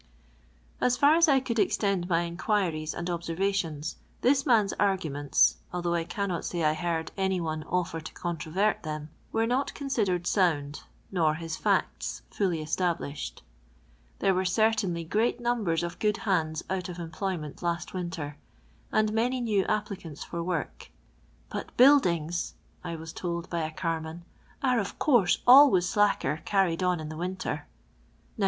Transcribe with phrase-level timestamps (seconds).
[0.81, 6.05] As far as I could extend my inquiries and observations, this man's arguments— although I
[6.05, 11.35] cannot say I heard any one offer to controvert them— were not considered sound, nor
[11.35, 13.41] his facts fully establisheti.
[14.17, 18.37] There were certainly great numbers of good hands out of employment last winter,
[18.91, 24.25] and many new applicants for work;'* but buildings," I was told by a carman,
[24.63, 27.67] "are of course always slacker carried on in the winter.